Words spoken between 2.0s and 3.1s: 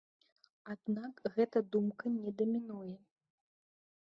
не дамінуе.